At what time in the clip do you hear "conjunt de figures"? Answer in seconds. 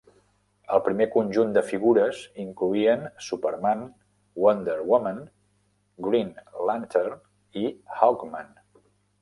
1.15-2.21